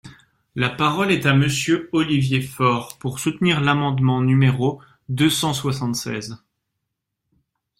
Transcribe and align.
La 0.55 0.71
parole 0.71 1.11
est 1.11 1.27
à 1.27 1.35
Monsieur 1.35 1.87
Olivier 1.91 2.41
Faure, 2.41 2.97
pour 2.97 3.19
soutenir 3.19 3.61
l’amendement 3.61 4.19
numéro 4.21 4.81
deux 5.09 5.29
cent 5.29 5.53
soixante-seize. 5.53 6.41